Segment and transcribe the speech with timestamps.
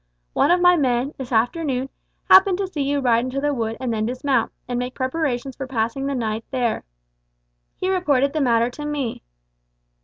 [0.33, 1.89] One of my men, this afternoon,
[2.27, 5.67] happened to see you ride into the wood and then dismount and make preparations for
[5.67, 6.85] passing the night there.
[7.75, 9.21] He reported the matter to me.